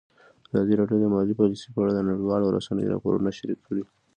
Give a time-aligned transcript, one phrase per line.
[0.51, 3.83] ازادي راډیو د مالي پالیسي په اړه د نړیوالو رسنیو راپورونه شریک کړي.